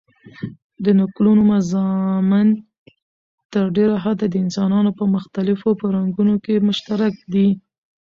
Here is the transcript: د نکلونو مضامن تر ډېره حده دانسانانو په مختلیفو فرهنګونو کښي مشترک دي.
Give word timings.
د 0.83 0.85
نکلونو 0.99 1.41
مضامن 1.53 2.47
تر 3.53 3.65
ډېره 3.77 3.95
حده 4.03 4.25
دانسانانو 4.35 4.91
په 4.99 5.03
مختلیفو 5.15 5.69
فرهنګونو 5.81 6.33
کښي 6.43 6.57
مشترک 6.67 7.13
دي. 7.33 7.49